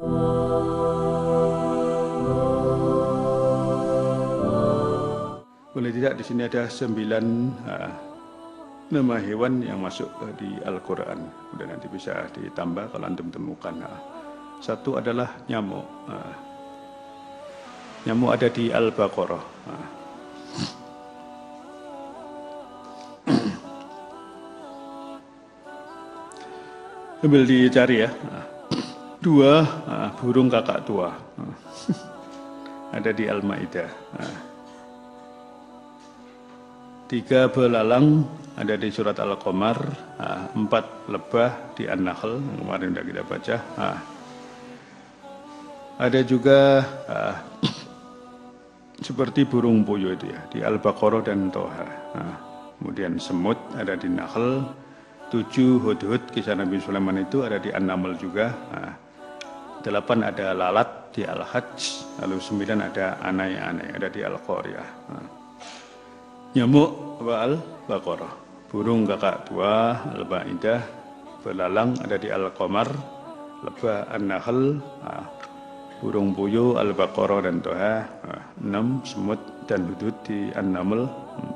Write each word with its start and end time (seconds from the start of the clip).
Boleh 0.00 0.16
tidak 5.92 6.16
di 6.16 6.24
sini 6.24 6.48
ada 6.48 6.64
sembilan 6.72 7.24
uh, 7.68 7.90
nama 8.96 9.20
hewan 9.20 9.60
yang 9.60 9.84
masuk 9.84 10.08
uh, 10.24 10.32
di 10.40 10.56
Al-Quran. 10.64 11.20
Kemudian 11.20 11.76
nanti 11.76 11.92
bisa 11.92 12.32
ditambah 12.32 12.96
kalau 12.96 13.12
anda 13.12 13.20
temukan. 13.28 13.76
Uh, 13.76 14.00
satu 14.64 14.96
adalah 14.96 15.36
nyamuk. 15.52 15.84
Uh, 16.08 16.32
nyamuk 18.08 18.32
ada 18.32 18.48
di 18.48 18.72
Al-Baqarah. 18.72 19.44
Uh. 19.68 19.88
Sambil 27.20 27.44
dicari 27.44 28.08
ya. 28.08 28.08
Dua 29.20 29.60
uh, 29.84 30.08
burung 30.16 30.48
kakak 30.48 30.88
tua. 30.88 31.12
Uh. 31.36 31.52
ada 32.96 33.12
di 33.12 33.28
Al-Ma'idah. 33.28 33.90
Uh. 34.16 34.38
Tiga 37.04 37.52
belalang 37.52 38.24
ada 38.56 38.80
di 38.80 38.88
surat 38.88 39.18
Al-Qamar, 39.18 39.78
empat 40.54 41.10
lebah 41.10 41.74
di 41.74 41.90
An-Nahl, 41.90 42.38
kemarin 42.38 42.92
sudah 42.94 43.04
kita 43.08 43.22
baca. 43.26 43.56
Ada 45.98 46.20
juga 46.22 46.86
seperti 49.06 49.42
burung 49.42 49.82
puyuh 49.82 50.14
itu 50.14 50.30
ya, 50.30 50.40
di 50.54 50.58
Al-Baqarah 50.62 51.26
dan 51.26 51.50
Toha. 51.50 51.88
Kemudian 52.78 53.18
semut 53.18 53.58
ada 53.74 53.98
di 53.98 54.06
Nahl, 54.06 54.70
tujuh 55.34 55.82
hudhud 55.82 56.30
kisah 56.30 56.58
Nabi 56.58 56.78
Sulaiman 56.78 57.18
itu 57.22 57.42
ada 57.42 57.58
di 57.58 57.74
An-Naml 57.74 58.18
juga. 58.22 58.54
Nah, 58.70 59.09
delapan 59.80 60.28
ada 60.28 60.52
lalat 60.52 61.10
di 61.10 61.26
Al-Hajj, 61.26 61.76
lalu 62.22 62.36
sembilan 62.38 62.78
ada 62.92 63.18
anai-anai 63.24 63.88
ada 63.96 64.08
di 64.12 64.20
Al-Qariyah. 64.22 64.88
Nah, 65.10 65.26
nyamuk 66.54 67.20
Al-Baqarah, 67.24 68.32
burung 68.70 69.08
kakak 69.08 69.50
tua 69.50 69.98
Al-Ba'idah, 70.14 70.80
belalang 71.42 71.96
ada 72.04 72.16
di 72.20 72.28
Al-Qamar, 72.30 72.88
lebah 73.66 74.08
An-Nahl, 74.12 74.78
nah, 75.02 75.24
burung 75.98 76.32
puyuh 76.36 76.78
Al-Baqarah 76.78 77.48
dan 77.48 77.58
Toha, 77.64 77.94
nah, 78.04 78.42
enam 78.62 79.02
semut 79.02 79.40
dan 79.66 79.88
hudud 79.88 80.14
di 80.22 80.52
An-Naml, 80.54 81.08
hmm. 81.08 81.52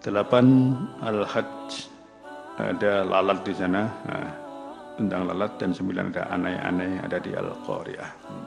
delapan 0.00 0.46
Al-Hajj, 1.04 1.92
ada 2.56 3.04
lalat 3.04 3.44
di 3.44 3.52
sana 3.52 3.84
tentang 4.96 5.28
lalat 5.28 5.52
dan 5.60 5.70
sembilan 5.76 6.12
ada 6.16 6.24
aneh-aneh 6.32 6.92
ada 7.04 7.18
di 7.20 7.30
Al-Qariyah 7.36 8.10
hmm. 8.26 8.46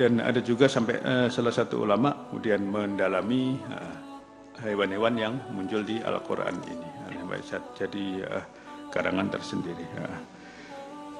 dan 0.00 0.12
ada 0.24 0.40
juga 0.40 0.66
sampai 0.66 0.96
uh, 1.04 1.28
salah 1.28 1.52
satu 1.52 1.84
ulama 1.84 2.28
kemudian 2.32 2.64
mendalami 2.64 3.60
hewan-hewan 4.64 5.14
uh, 5.16 5.20
yang 5.28 5.34
muncul 5.52 5.84
di 5.84 6.00
Al-Quran 6.00 6.56
ini. 6.66 6.88
Jadi 7.76 8.22
uh, 8.22 8.40
karangan 8.94 9.28
tersendiri 9.28 9.84
uh 9.98 10.36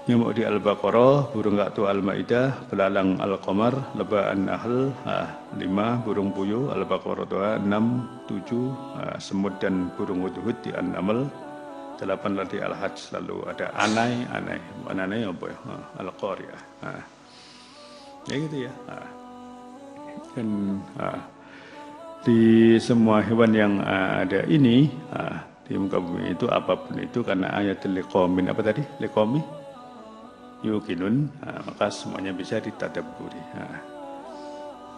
nyamuk 0.06 0.38
di 0.38 0.46
Al-Baqarah, 0.46 1.34
burung 1.34 1.58
gaktu 1.58 1.82
Al-Ma'idah, 1.82 2.70
belalang 2.70 3.18
Al-Qamar, 3.18 3.98
lebah 3.98 4.30
An-Nahl, 4.30 4.94
ah, 5.02 5.34
lima, 5.58 5.98
burung 5.98 6.30
puyuh, 6.30 6.70
Al-Baqarah 6.70 7.58
enam, 7.58 8.06
tujuh, 8.30 8.70
ah, 9.02 9.18
semut 9.18 9.58
dan 9.58 9.90
burung 9.98 10.22
hudhud 10.22 10.54
di 10.62 10.70
An-Naml, 10.70 11.26
delapan 11.96 12.32
lagi 12.36 12.60
Al-Hajj, 12.60 13.16
lalu 13.16 13.36
ada 13.48 13.72
Anai, 13.76 14.28
Anai, 14.28 14.60
Anai 14.88 15.20
apa 15.24 15.44
ya? 15.48 15.58
Ah, 15.66 15.84
Al-Qariyah. 16.04 16.62
Ah. 16.84 17.02
Ya 18.28 18.34
gitu 18.40 18.56
ya. 18.68 18.72
Ah. 18.88 19.08
Dan 20.36 20.48
ah, 21.00 21.20
di 22.24 22.76
semua 22.80 23.24
hewan 23.24 23.52
yang 23.56 23.74
ah, 23.80 24.22
ada 24.24 24.44
ini, 24.48 24.92
ah, 25.12 25.40
di 25.64 25.74
muka 25.74 25.98
bumi 25.98 26.36
itu 26.36 26.46
apa 26.46 26.76
pun 26.76 27.00
itu 27.00 27.24
karena 27.24 27.50
ayat 27.56 27.82
liqomin 27.88 28.52
apa 28.52 28.60
tadi? 28.62 28.84
Liqomi? 29.00 29.66
yukinun, 30.64 31.30
nah, 31.44 31.62
maka 31.68 31.92
semuanya 31.92 32.32
bisa 32.32 32.58
ditadaburi. 32.58 33.38
Nah. 33.54 33.95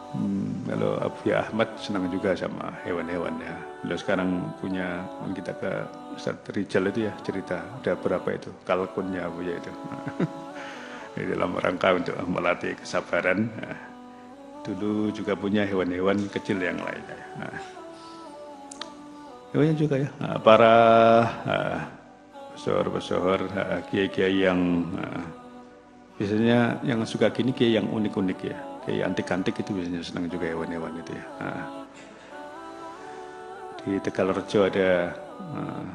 Hmm, 0.09 0.65
kalau 0.65 0.97
Abu 1.05 1.29
Ahmad 1.37 1.69
senang 1.77 2.09
juga 2.09 2.33
sama 2.33 2.73
hewan-hewan 2.81 3.37
ya. 3.45 3.53
Beliau 3.85 3.99
sekarang 4.01 4.41
punya 4.57 5.05
kita 5.37 5.53
ke 5.61 5.71
Ustaz 6.17 6.41
Rijal 6.49 6.89
itu 6.89 7.05
ya 7.05 7.13
cerita 7.21 7.61
ada 7.61 7.93
berapa 7.93 8.29
itu 8.33 8.49
kalkunnya 8.65 9.29
Abu 9.29 9.45
ya 9.45 9.61
itu. 9.61 9.69
Di 11.19 11.29
dalam 11.29 11.53
rangka 11.61 11.93
untuk 11.93 12.17
melatih 12.25 12.73
kesabaran. 12.81 13.53
Nah, 13.53 13.77
dulu 14.65 15.13
juga 15.13 15.37
punya 15.37 15.69
hewan-hewan 15.69 16.25
kecil 16.33 16.57
yang 16.57 16.81
lainnya. 16.81 17.21
Nah, 17.37 17.57
hewannya 19.53 19.77
juga 19.77 19.97
ya. 20.01 20.09
Nah, 20.25 20.37
para 20.41 20.77
uh, 21.45 21.79
pesohor-pesohor, 22.57 23.41
uh, 23.53 23.81
kiai-kiai 23.93 24.47
yang 24.47 24.89
uh, 24.97 25.38
biasanya 26.19 26.83
yang 26.83 27.01
suka 27.07 27.31
gini 27.31 27.55
kayak 27.55 27.81
yang 27.81 27.87
unik-unik 27.87 28.39
ya. 28.43 28.59
Kayak 28.83 29.15
antik-antik 29.15 29.55
itu 29.63 29.71
biasanya 29.71 30.03
senang 30.03 30.27
juga 30.27 30.51
hewan-hewan 30.51 30.99
itu 30.99 31.13
ya. 31.15 31.25
Nah. 31.41 31.67
di 33.79 33.95
Tegalrejo 34.03 34.69
ada 34.69 35.17
uh, 35.55 35.87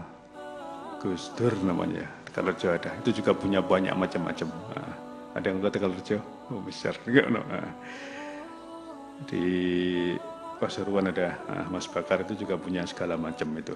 Gus 0.98 1.30
Dur 1.36 1.52
namanya 1.62 2.08
Tegalrejo 2.26 2.72
ada. 2.72 2.90
Itu 3.04 3.12
juga 3.22 3.36
punya 3.36 3.60
banyak 3.60 3.94
macam-macam. 3.94 4.48
Nah, 4.50 4.94
ada 5.36 5.46
yang 5.46 5.60
ke 5.60 5.70
Tegalrejo? 5.70 6.18
Oh 6.50 6.64
besar. 6.64 6.96
Nah. 7.30 7.70
di 9.30 9.46
Pasuruan 10.58 11.12
ada 11.12 11.38
nah, 11.46 11.68
Mas 11.70 11.86
Bakar 11.92 12.24
itu 12.24 12.48
juga 12.48 12.56
punya 12.56 12.88
segala 12.88 13.20
macam 13.20 13.52
itu. 13.60 13.76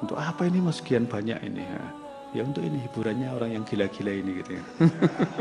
Untuk 0.00 0.16
apa 0.16 0.48
ini 0.48 0.58
mas? 0.64 0.80
Sekian 0.80 1.04
banyak 1.04 1.36
ini 1.46 1.62
nah 1.68 2.03
ya 2.34 2.42
untuk 2.42 2.66
ini 2.66 2.82
hiburannya 2.82 3.30
orang 3.30 3.50
yang 3.54 3.62
gila-gila 3.62 4.10
ini 4.10 4.42
gitu 4.42 4.50
ya. 4.58 4.62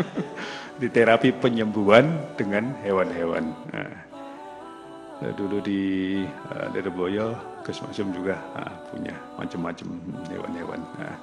di 0.81 0.87
terapi 0.93 1.33
penyembuhan 1.33 2.37
dengan 2.37 2.69
hewan-hewan. 2.85 3.49
Nah, 3.73 5.31
dulu 5.33 5.57
di 5.63 6.21
uh, 6.51 6.67
Lirboyo, 6.75 7.33
Gus 7.63 7.79
Masum 7.81 8.11
juga 8.11 8.37
uh, 8.59 8.73
punya 8.91 9.15
macam-macam 9.39 9.87
hewan-hewan. 10.27 10.81
Nah, 10.99 11.15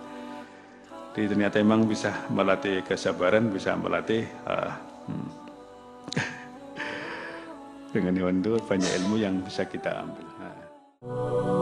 jadi 1.12 1.26
ternyata 1.36 1.60
memang 1.60 1.84
bisa 1.84 2.10
melatih 2.32 2.80
kesabaran, 2.86 3.52
bisa 3.52 3.76
melatih 3.76 4.24
uh, 4.48 4.72
hmm. 5.10 5.28
dengan 7.94 8.14
hewan 8.16 8.40
itu 8.40 8.56
banyak 8.64 8.90
ilmu 9.04 9.16
yang 9.20 9.38
bisa 9.44 9.68
kita 9.68 10.02
ambil. 10.02 10.26
Nah. 10.38 11.59